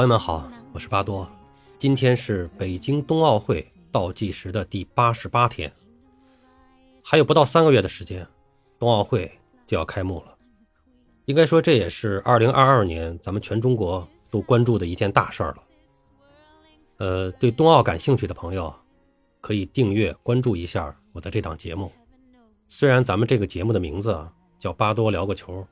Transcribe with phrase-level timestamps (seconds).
[0.00, 1.28] 朋友们好，我是巴多。
[1.78, 3.62] 今天是北京冬奥会
[3.92, 5.70] 倒计时的第八十八天，
[7.04, 8.26] 还有不到三个月的时间，
[8.78, 9.30] 冬奥会
[9.66, 10.34] 就要开幕了。
[11.26, 15.62] 应该说，这也是二零二二年咱们全中国都关注的一件大事儿了。
[16.96, 18.74] 呃，对冬奥感兴趣的朋友，
[19.42, 21.92] 可以订阅关注一下我的这档节目。
[22.68, 25.62] 虽然咱们这个节目的名字啊叫“巴多聊个球”，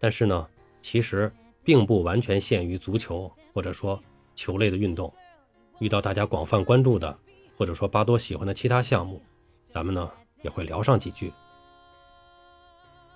[0.00, 0.48] 但是呢，
[0.80, 1.30] 其实
[1.62, 3.98] 并不完全限于足球或者说
[4.34, 5.10] 球类的运动。
[5.78, 7.18] 遇到大家广泛关注的，
[7.56, 9.22] 或者说巴多喜欢的其他项目，
[9.70, 10.10] 咱们呢
[10.42, 11.32] 也会聊上几句。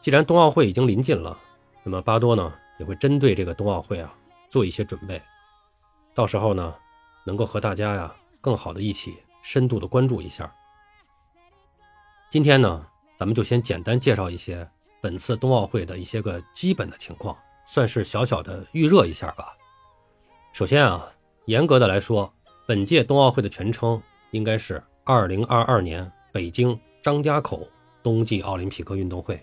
[0.00, 1.38] 既然冬奥会已经临近了。
[1.82, 4.14] 那么巴多呢也会针对这个冬奥会啊
[4.48, 5.20] 做一些准备，
[6.14, 6.74] 到时候呢
[7.24, 10.50] 能够和大家呀更好的一起深度的关注一下。
[12.30, 14.66] 今天呢咱们就先简单介绍一些
[15.02, 19.54] 本次冬奥会的一些个基本的情况，算是小小的预热一下吧。
[20.52, 21.10] 首先啊，
[21.46, 22.30] 严格的来说，
[22.66, 24.00] 本届冬奥会的全称
[24.32, 27.66] 应该是二零二二年北京张家口
[28.02, 29.40] 冬季奥林匹克运动会。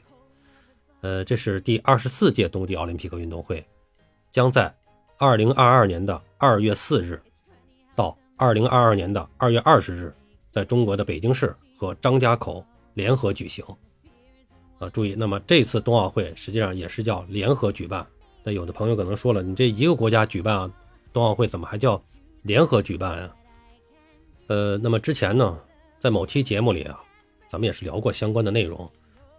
[1.01, 3.65] 呃，这是第二十四届冬季奥林匹克运动会，
[4.31, 4.73] 将在
[5.17, 7.19] 二零二二年的二月四日
[7.95, 10.13] 到二零二二年的二月二十日，
[10.51, 12.63] 在中国的北京市和张家口
[12.93, 13.65] 联合举行。
[14.77, 18.05] 啊，注意，那么这次冬奥会实际上也是叫联合举办。
[18.43, 20.71] 那有的朋友可能说了，你这一个国家举办啊
[21.11, 22.01] 冬奥会，怎么还叫
[22.43, 23.35] 联合举办呀？
[24.47, 25.59] 呃，那么之前呢，
[25.99, 26.99] 在某期节目里啊，
[27.47, 28.89] 咱们也是聊过相关的内容，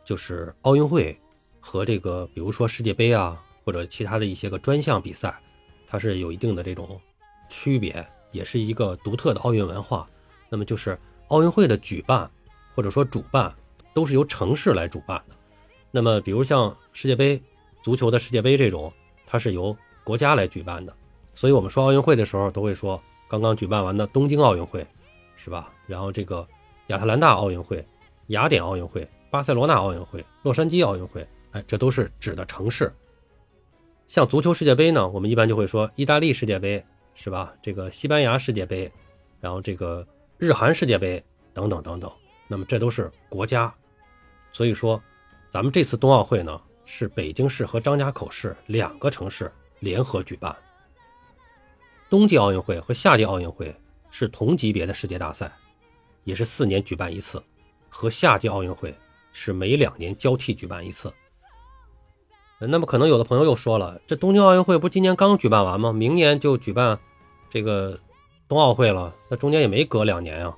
[0.05, 1.19] 就是奥运会。
[1.61, 5.39] 和这个，比如说世界杯啊，或者其他的一些个专项比赛，
[5.87, 6.99] 它是有一定的这种
[7.51, 10.09] 区别，也是一个独特的奥运文化。
[10.49, 12.31] 那么就是奥运会的举办
[12.75, 13.53] 或者说主办
[13.93, 15.35] 都是由城市来主办的。
[15.91, 17.43] 那么比如像世界杯、
[17.83, 18.91] 足球的世界杯这种，
[19.27, 20.97] 它是由国家来举办的。
[21.39, 24.85] 所以我们说奥运会的时候，都会说刚刚举办完的东京奥运会，
[25.37, 25.73] 是吧？
[25.87, 26.45] 然后这个
[26.89, 27.87] 亚特兰大奥运会、
[28.27, 31.25] 雅典奥运会、巴塞罗那奥运会、洛杉矶奥运会。
[31.53, 32.93] 哎，这都是指的城市。
[34.09, 36.85] 像足球世界杯呢，我们一般就会说意大利世界杯，
[37.15, 37.55] 是吧？
[37.63, 38.91] 这个西班牙世界杯，
[39.41, 40.05] 然后这个
[40.39, 41.23] 日韩世界杯
[41.55, 42.11] 等等等等。
[42.49, 43.73] 那么这都是国家。
[44.51, 45.01] 所以说，
[45.51, 49.49] 咱们这次冬奥会呢，是北京市和张家口市两个城市
[49.79, 50.53] 联合举办。
[52.11, 53.75] 冬季奥运会和夏季奥运会
[54.11, 55.53] 是同级别的世界大赛，
[56.25, 57.43] 也是四年举办一次，
[57.89, 58.95] 和夏季奥运会
[59.33, 61.13] 是每两年交替举办一次。
[62.61, 65.93] 那么可能有的朋友又说了，这东京奥运会不今年刚举办完吗？
[65.93, 66.99] 明年就举办
[67.49, 67.97] 这个
[68.49, 70.57] 冬奥会了，那中间也没隔两年呀，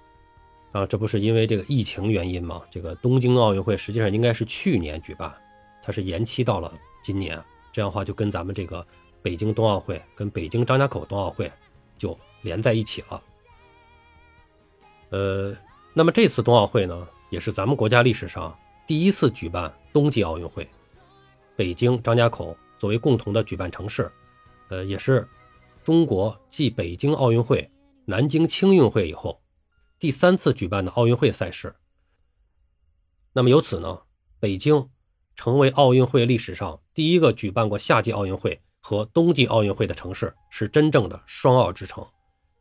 [0.73, 2.63] 啊，这不是因为这个疫情原因吗？
[2.71, 5.31] 这个东京奥运会实际上应该是去年举办，
[5.83, 6.73] 它是延期到了
[7.03, 7.39] 今年，
[7.71, 8.87] 这样的话就跟咱们这个
[9.23, 11.51] 北京冬奥会跟北京张家口冬奥会
[11.99, 13.23] 就连在一起了。
[15.11, 15.57] 呃，
[15.93, 20.69] 那么这次冬奥会呢，也是咱们国家历史上第一次举办冬季奥运会。
[21.57, 24.11] 北京、张家口作为共同的举办城市，
[24.69, 25.29] 呃，也是
[25.85, 27.71] 中国继北京奥运会、
[28.07, 29.43] 南京青运会以后
[29.99, 31.75] 第三次举办的奥运会赛事。
[33.33, 34.01] 那么由此呢，
[34.39, 34.89] 北京
[35.35, 42.05] 成为奥运会历史上第一个举办过夏季奥运会和冬季奥运会的城市，是真正的双奥之城，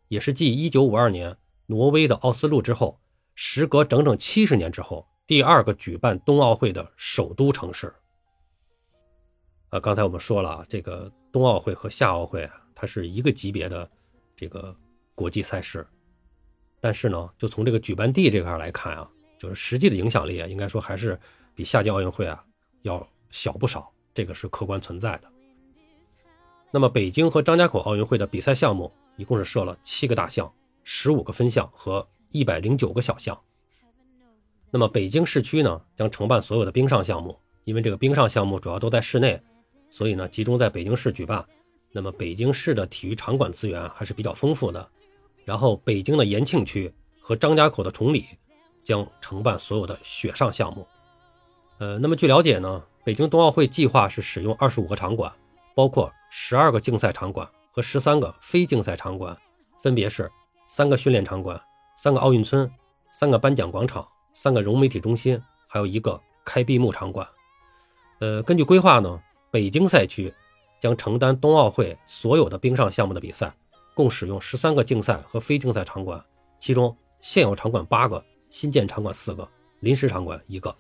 [0.07, 2.99] 也是继1952年挪威的奥斯陆之后，
[3.35, 7.93] 时隔整整七十年之后第二个举办冬奥会的首都城市。
[9.69, 13.89] 呃，刚才我们说了啊，这个冬奥会和夏奥会啊，它是一个级别的
[14.35, 14.75] 这个
[15.15, 15.87] 国际赛事，
[16.81, 21.19] 但是呢，就从这个举办地这块来看啊，就是实际的影响力啊，应该说还是
[21.53, 22.43] 比夏季奥运会啊
[22.81, 25.31] 要小不少，这个是客观存在的。
[26.71, 30.51] 那么，北京和张家口奥运会的比赛项目一共是设了七个大项、
[30.83, 33.39] 十五个分项和一百零九个小项。
[34.69, 39.41] 那么，北京市区呢将承办所有的冰上项目，因为这个冰上项目主要都在室内。
[39.89, 41.43] 所以呢，集中在北京市举办。
[41.91, 44.87] 那么北京市的体育场馆资源还是比较丰富的。
[45.43, 48.25] 然后北京的延庆区和张家口的崇礼
[48.83, 50.85] 将承办所有的雪上项目。
[51.79, 55.33] 呃，那么据了解呢，北京冬奥会计划是使用二十五个场馆，
[55.79, 59.33] 包括十二个竞赛场馆和十三个非竞赛场馆，
[59.81, 60.29] 分别是
[60.67, 61.57] 三个训练场馆、
[61.95, 62.69] 三个奥运村、
[63.11, 67.25] 三个颁奖广场、三个融媒体中心，还有一个开闭幕场馆。
[68.19, 69.17] 呃，根据规划呢。
[69.51, 70.31] 北京赛区
[70.81, 73.49] 将承担冬奥会所有的冰上项目的比赛，
[73.95, 76.21] 共使用十三个竞赛和非竞赛场馆，
[76.59, 79.49] 其中现有场馆八个，新建场馆四个，
[79.79, 80.75] 临时场馆一个。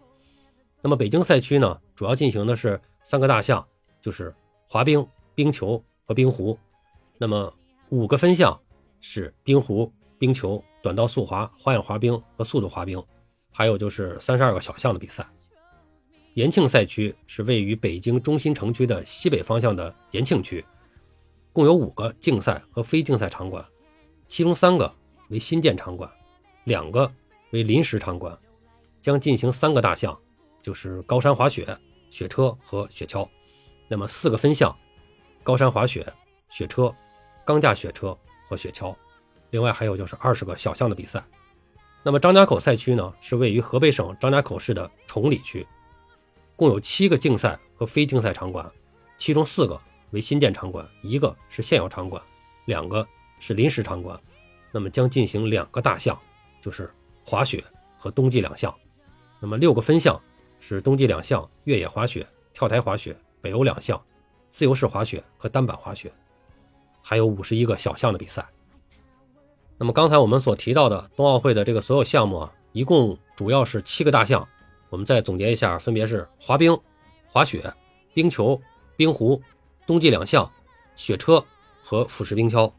[0.81, 3.65] 那么北京赛区呢，主要进行的是三个大项，
[4.01, 4.35] 就是
[4.71, 6.55] 滑冰、冰球和冰壶。
[7.17, 7.51] 那么
[7.89, 8.57] 五个分项
[9.01, 13.03] 是冰壶、冰球、短道速滑、花样滑冰和速度滑冰，
[13.51, 15.27] 还有就是三十二个小项的比赛。
[16.35, 20.63] 延庆赛区是位于北京中心城区的西北方向的延庆区，
[21.51, 23.65] 共有五个竞赛和非竞赛场馆，
[24.27, 24.93] 其中三个
[25.29, 26.07] 为新建场馆，
[26.65, 27.11] 两个
[27.49, 28.37] 为临时场馆，
[29.01, 30.15] 将进行三个大项，
[30.61, 31.75] 就是高山滑雪、
[32.11, 33.27] 雪车和雪橇。
[33.89, 34.73] 那么四个分项：
[35.43, 36.05] 高山滑雪、
[36.47, 36.95] 雪车、
[37.43, 38.95] 钢架雪车和雪橇。
[39.49, 41.21] 另外还有就是二十个小项的比赛。
[42.03, 45.67] 那么张家口赛区呢，是位于河北省张家口市的崇礼区。
[46.55, 48.69] 共有七个竞赛和非竞赛场馆，
[49.17, 49.79] 其中四个
[50.11, 52.21] 为新建场馆，一个是现有场馆，
[52.65, 53.05] 两个
[53.39, 54.19] 是临时场馆。
[54.71, 56.17] 那么将进行两个大项，
[56.61, 56.93] 就是
[57.23, 57.63] 滑雪
[57.97, 58.73] 和冬季两项。
[59.39, 60.21] 那么六个分项
[60.59, 64.01] 是冬季两项越野滑雪、跳台滑雪、北欧两项
[64.47, 66.11] 自由式滑雪和单板滑雪，
[67.01, 68.45] 还有五十一个小项的比赛。
[69.77, 74.45] 那么刚才我们所提到的冬奥会的这个所有项目啊，一共主要是七个大项。
[74.89, 76.77] 我们再总结一下，分别是滑冰、
[77.27, 77.71] 滑雪、
[78.13, 78.59] 冰球、
[78.97, 79.41] 冰壶、
[79.85, 80.51] 冬季两项、
[80.95, 81.45] 雪车
[81.83, 82.71] 和俯式冰橇。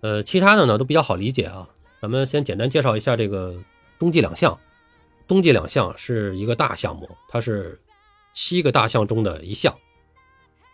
[0.00, 1.68] 呃，其他的呢都比较好理解啊。
[2.00, 3.54] 咱们先简单介绍一下这个
[3.98, 4.56] 冬季两项。
[5.26, 7.78] 冬季两项是一个大项目，它是
[8.32, 9.74] 七个大项中的一项。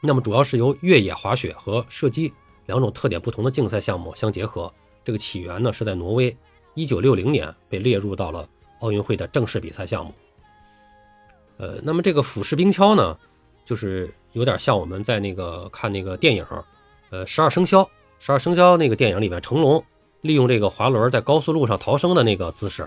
[0.02, 2.32] 那么主要是由越野滑雪和射击
[2.66, 4.72] 两种特点不同的竞赛项目相结合。
[5.02, 6.34] 这个起源呢是在挪威，
[6.74, 8.48] 一九六零年被列入到了
[8.80, 10.12] 奥运会的正式比赛项目。
[11.56, 13.16] 呃，那么这个俯式冰橇呢，
[13.64, 16.44] 就是有点像我们在那个看那个电影，
[17.10, 19.82] 呃，十二生肖，十二生肖那个电影里面，成龙
[20.22, 22.82] 利用这个滑轮在高速路上逃生的那个姿势，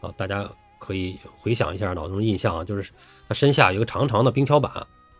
[0.00, 2.92] 啊，大家可以回想一下脑中印象啊，就是
[3.30, 4.72] 他身下有一个长长的冰橇板，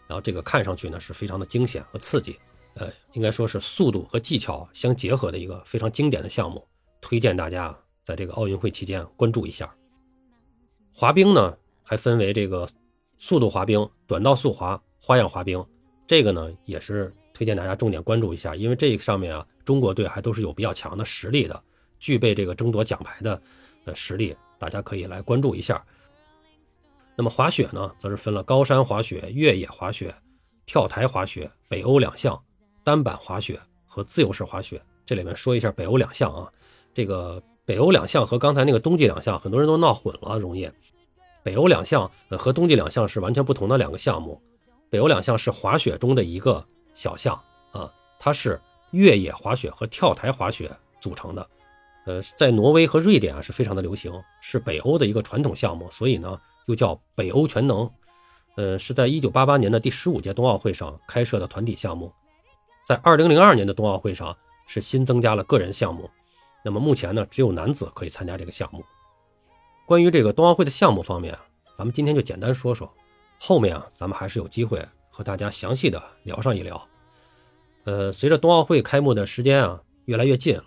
[0.08, 2.36] 然后这个看上去呢是非常的惊险和刺激，
[2.74, 6.66] 呃，应该说是速度和技巧相结合的一个非常经典的项目，
[7.00, 7.72] 推荐大家
[8.02, 9.72] 在这个奥运会期间关注一下。
[10.92, 12.68] 滑冰呢，还分为这个。
[13.22, 15.62] 速度滑冰、短道速滑、花样滑冰，
[16.06, 21.62] 这个呢也是推荐大家重点关注一下，因为这上面啊，中国队还都是有比较强的实力的，
[21.98, 23.42] 具备这个争夺奖牌的
[23.84, 25.84] 呃实力，大家可以来关注一下。
[27.20, 30.14] 那么滑雪呢，则是分了高山滑雪、越野滑雪、
[30.64, 32.43] 跳台滑雪、北欧两项、
[32.82, 34.81] 单板滑雪和自由式滑雪。
[35.05, 36.50] 这里面说一下北欧两项啊，
[36.94, 40.67] 这个北欧两项和刚才那个冬季两项，很多人都闹混了，容易。
[41.43, 44.40] 北欧两项呃和冬季两项是完全不同的两个项目，
[44.88, 47.38] 北欧两项是滑雪中的一个小项
[47.70, 48.58] 啊，它是
[48.93, 51.46] 越野滑雪和跳台滑雪组成的，
[52.06, 56.40] 呃，在挪威和瑞典啊是非常的流行，是北欧的一个传统项目，所以呢
[56.70, 57.90] 又叫北欧全能，
[58.55, 62.12] 呃，是在一九八八年的第十五届冬奥会上开设的团体项目，
[62.87, 64.34] 在二零零二年的冬奥会上
[64.69, 66.08] 是新增加了个人项目，
[66.64, 68.84] 那么目前呢只有男子可以参加这个项目。
[69.84, 71.37] 关于这个冬奥会的项目方面，
[71.75, 72.88] 咱们今天就简单说说，
[73.40, 74.81] 后面啊，咱们还是有机会
[75.11, 76.81] 和大家详细的聊上一聊。
[77.82, 80.61] 呃，随着冬奥会开幕的时间啊越来越近，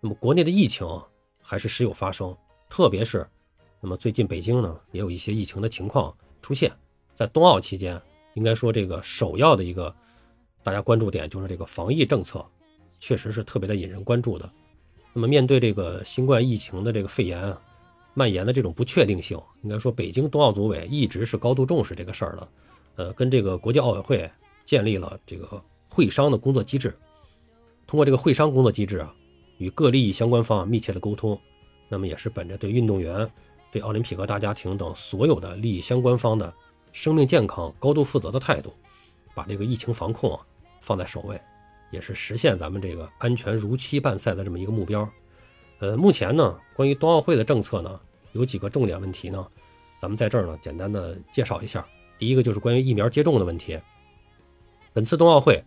[0.00, 0.86] 那么国内的疫情
[1.40, 2.36] 还是时有发生，
[2.68, 3.26] 特别是
[3.80, 6.72] 那么最近北京呢也有一些疫情的情况出现，
[7.14, 8.00] 在冬奥期间，
[8.34, 9.94] 应该说这个首要的一个
[10.62, 12.44] 大家关注点就是这个防疫政策，
[12.98, 14.50] 确实是特别的引人关注的。
[15.12, 17.56] 那么面对这个新冠疫情的这个肺炎。
[18.14, 22.48] 蔓延的这种不确定性，应该说北京冬奥组委一直是高度重视这个事儿的，
[22.96, 24.28] 呃，跟这个国际奥委会
[24.64, 26.92] 建立了这个会商的工作机制，
[27.86, 29.14] 通过这个会商工作机制啊，
[29.58, 31.38] 与各利益相关方密切的沟通，
[31.88, 33.30] 那么也是本着对运动员、
[33.70, 36.52] 对奥林匹克大家庭等所有的利益相关方的
[36.92, 38.72] 生命健康高度负责的态度，
[39.34, 40.40] 把这个疫情防控啊
[40.80, 41.40] 放在首位，
[41.90, 45.08] 也是实现咱们这个安全如期办赛的这么一个目标。
[45.80, 48.00] 呃，目前呢，关于冬奥会的政策呢。
[48.32, 49.44] 有几个重点问题呢，
[49.98, 51.84] 咱们在这儿呢简单的介绍一下。
[52.18, 53.80] 第一个就是关于疫苗接种的问题。
[54.92, 55.64] 本次冬奥会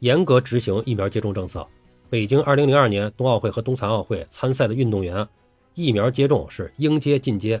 [0.00, 1.66] 严格执行疫苗接种政策，
[2.10, 5.26] 北京2002年冬奥会和冬残奥会参赛的运动员
[5.74, 7.60] 疫苗接种是应接尽接。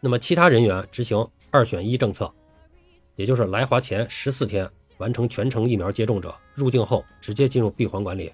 [0.00, 2.32] 那么其他人员执行二选一政策，
[3.14, 8.32] 也就是来华前十四天完成全程疫苗接种者入境后直接进入闭环管理，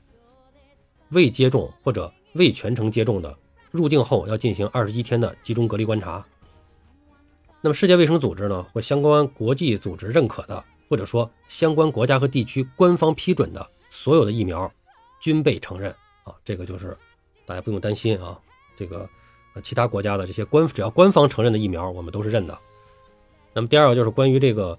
[1.11, 3.39] 未接种或者未全程接种的。
[3.71, 6.23] 入境后要进行二十一天的集中隔离观察。
[7.63, 14.71] 那么，世界卫生组织呢，或相关国际组织认可的，或者说相关国家和地区官方批准的所有的疫苗，
[15.21, 15.91] 均被承认
[16.25, 16.35] 啊。
[16.45, 16.95] 这个就是
[17.47, 18.39] 大家不用担心啊。
[18.83, 19.09] 这个
[19.55, 22.59] 呃，其他国家的这些官只要官方承认的疫苗，我们都是认的。
[23.53, 24.77] 那么，第二个就是关于这个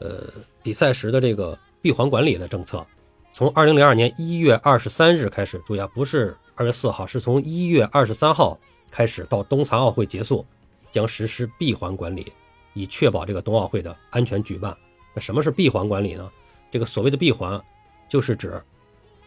[0.00, 0.24] 呃
[0.62, 2.84] 比赛时的这个闭环管理的政策。
[3.30, 8.58] 从二零零二年一月二十三日开始，注意啊，不是二月四号，是从一月二十三号
[8.90, 10.44] 开始到冬残奥会结束，
[10.90, 12.32] 将实施闭环管理，
[12.72, 14.74] 以确保这个冬奥会的安全举办。
[15.14, 16.30] 那什么是闭环管理呢？
[16.70, 17.62] 这个所谓的闭环，
[18.08, 18.58] 就是指，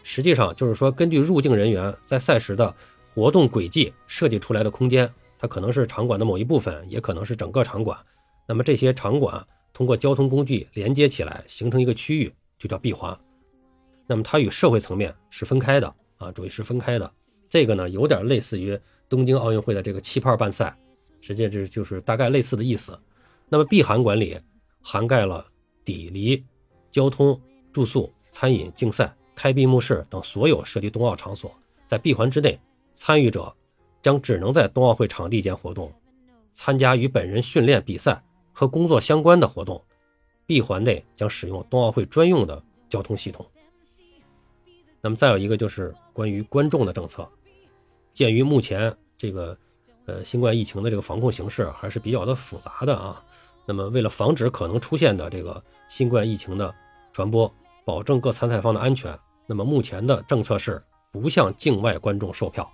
[0.02, 2.74] 实际上就是说，根据入境人员在赛时的
[3.20, 5.06] 活动轨迹设计出来的空间，
[5.38, 7.98] 它可能是场馆的某一部分，也可能是整个场馆。
[8.48, 13.14] 那么这些场馆通过交通工具连接起来，形成一个区域，就叫闭环。
[14.06, 17.12] 那么它与社会层面是分开的啊，注意是分开的。
[17.46, 20.74] 这个呢，有点类似于东京奥运会的这个气泡办赛，
[21.20, 22.98] 实际这就是大概类似的意思。
[23.50, 24.40] 那么闭环管理
[24.80, 25.44] 涵盖了
[25.84, 26.42] 抵离、
[26.90, 27.38] 交通、
[27.70, 31.52] 住宿、餐饮、竞赛、开闭幕式等所有涉及冬奥场所。
[31.86, 32.58] 在闭环之内，
[32.92, 33.54] 参与者
[34.02, 35.92] 将只能在冬奥会场地间活动，
[36.52, 39.82] 参加与本人训练、比赛和工作相关的活动。
[40.46, 43.46] 闭环内将使用冬奥会专用的交通系统。
[45.00, 47.26] 那么再有一个就是关于观众的政策，
[48.12, 49.56] 鉴于目前这个
[50.06, 53.22] 呃新冠疫情的这个防控形势还是比较的复杂的啊，
[53.64, 56.74] 那么为了防止可能出现的这个新冠疫情的
[57.12, 57.50] 传播，
[57.84, 59.16] 保证各参赛方的安全，
[59.46, 60.82] 那么目前的政策是
[61.12, 62.68] 不向境外观众售票，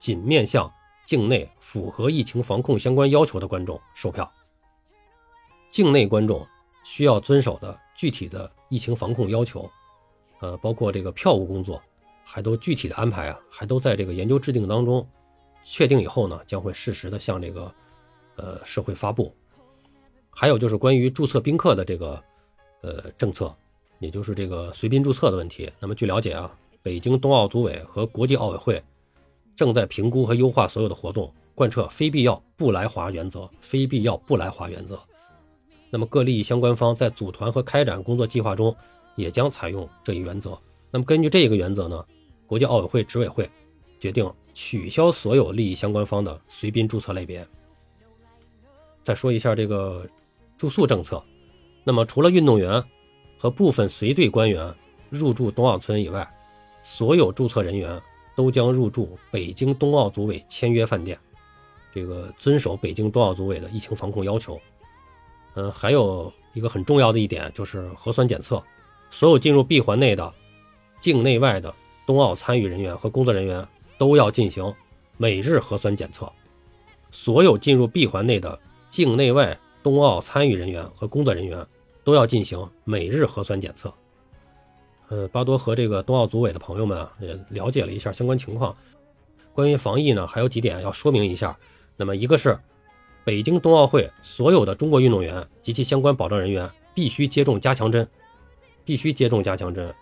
[0.00, 0.68] 仅面向
[1.04, 4.28] 境内符合疫情防控相关要求的观众售票。
[5.70, 6.44] 境内观众
[6.82, 9.70] 需要遵守的具体的疫情防控要求。
[10.40, 11.82] 呃，包括这个票务工作，
[12.24, 15.06] 还都具体的安排啊，还都在这个研究制定当中，
[15.62, 17.74] 确定以后呢，将会适时的向这个
[18.36, 19.34] 呃社会发布。
[20.30, 22.24] 还有就是关于注册宾客的这个
[22.80, 23.54] 呃政策，
[23.98, 25.70] 也就是这个随宾注册的问题。
[25.78, 26.50] 那么据了解啊，
[26.82, 28.82] 北京冬奥组委和国际奥委会
[29.60, 34.98] 正在评估和优化所有的活动，贯彻非必要不来华原则，非必要不来华原则。
[35.90, 38.74] 那么各利益相关方在组团和开展工作计划中。
[39.16, 40.58] 也将采用这一原则。
[40.90, 42.02] 那么根据这个原则呢，
[42.46, 43.50] 国际奥委会执委会
[43.98, 47.46] 决定取消所有利益相关方的随宾注册类别。
[49.02, 50.08] 再说一下这个
[50.56, 51.22] 住宿政策。
[51.84, 52.82] 那么除了运动员
[53.36, 54.74] 和部分随队官员
[55.10, 56.26] 入住冬奥村以外，
[56.82, 58.00] 所有注册人员
[58.34, 61.18] 都将入住北京冬奥组委签约饭店，
[61.94, 64.60] 这个遵守北京冬奥组委的疫情防控要求。
[65.54, 68.62] 嗯，还有一个很重要的一点就是核酸检测。
[69.10, 70.32] 所有进入闭环内的
[71.00, 71.74] 境内外的
[72.06, 73.66] 冬奥参与人员和工作人员
[73.98, 74.72] 都要进行
[75.16, 76.30] 每日核酸检测。
[77.10, 78.56] 所有进入闭环内的
[78.88, 81.66] 境内外冬奥参与人员和工作人员
[82.04, 83.92] 都要进行每日核酸检测。
[85.10, 88.74] 呃，巴多和这个冬奥组委的朋友们啊，也了解了一下相关情况。
[89.52, 91.54] 关于防疫呢，还有几点要说明一下。
[91.96, 92.58] 那么，一个是
[93.24, 98.08] 北京冬奥会所有的中国运动员及其相关保障人员必须接种加强针。
[98.82, 99.94] 必须接种加强针，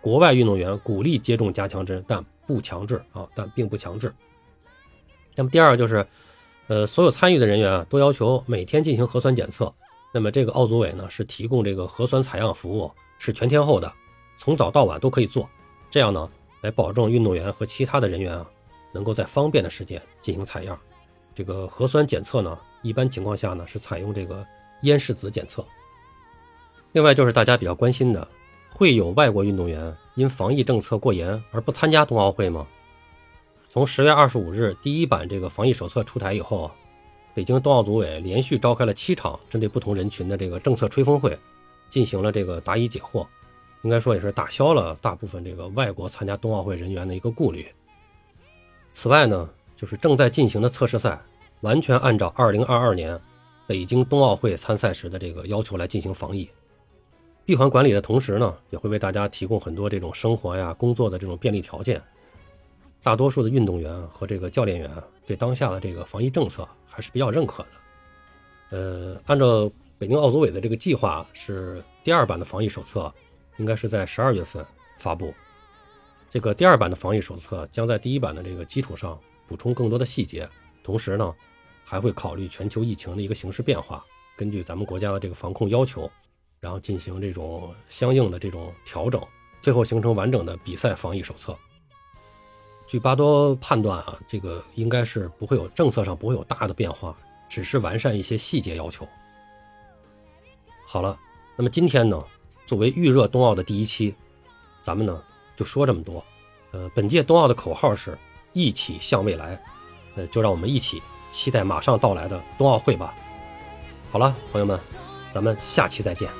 [0.00, 4.12] 国外运动员鼓励接种加强针，但不强制啊，但并不强制。
[5.36, 6.04] 那么第二就是，
[6.66, 9.72] 呃，所有参与的人员啊，都要求每天进行核酸检测。
[10.12, 13.92] 那么这个奥组委呢，是提供这个核酸采样服务，是全天候的，
[14.42, 15.48] 从早到晚都可以做。
[15.88, 16.28] 这样呢，
[16.62, 18.44] 来保证运动员和其他的人员啊，
[18.90, 20.76] 能够在方便的时间进行采样。
[21.32, 24.44] 这个核酸检测呢，一般情况下呢，是采用这个
[24.80, 25.64] 咽拭子检测。
[26.90, 28.26] 另外就是大家比较关心的，
[28.74, 32.66] 会有外国运动员因防疫政策过严而不参加冬奥会吗？
[33.68, 36.74] 从十月二十五日第一版这个防疫手册出台以后啊，
[37.32, 41.38] 北京冬奥组委连续召开了七场针对不同人群的这个政策吹风会，
[41.88, 43.24] 进行了这个答疑解惑，
[43.82, 47.66] 应该说也是打消了大部分这个外国参加冬奥会人员的一个顾虑。
[48.92, 51.20] 此外呢，就是正在进行的测试赛，
[51.60, 53.18] 完全按照二零二二年
[53.66, 56.48] 北京冬奥会参赛时的这个要求来进行防疫。
[57.44, 62.00] 闭环管理的同时呢，也会为大家提供很多这种生活呀、工作的这种便利条件。
[63.02, 64.88] 大多数的运动员和这个教练员
[65.26, 67.68] 对当下的这个防疫政策还是比较认可的。
[68.70, 73.12] 呃，按照北京奥组委的这个计划，是第二版的防疫手册
[73.56, 74.64] 应该是在十二月份
[74.98, 75.34] 发布。
[76.28, 80.48] 这个第二版的防疫手册将在第一版的这个基础上补充更多的细节，
[80.82, 81.34] 同时呢，
[81.84, 84.04] 还会考虑全球疫情的一个形势变化，
[84.36, 86.10] 根据咱们国家的这个防控要求。
[86.60, 89.20] 然后进行这种相应的这种调整，
[89.60, 91.58] 最后形成完整的比赛防疫手册。
[92.86, 97.18] 据巴多判断啊，这个应该是不会有政策上不会有大的变化，
[97.48, 99.04] 只是完善一些细节要求。
[100.86, 101.18] 好了，
[101.56, 102.24] 那么今天呢，
[102.72, 104.14] 作为预热冬奥的第一期，
[104.80, 105.22] 咱们呢
[105.54, 106.24] 就说这么多。
[106.70, 108.16] 呃，本届冬奥的口号是
[108.54, 109.62] “一起向未来”，
[110.16, 113.14] 呃，就让我们一起期待马上到来的冬奥会吧。
[114.10, 114.80] 好了，朋友们，
[115.34, 116.30] 咱们下期再见。